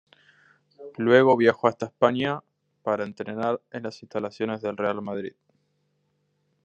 [0.97, 2.41] Luego viajó hasta España
[2.81, 5.35] para entrenar en las instalaciones del Real Madrid.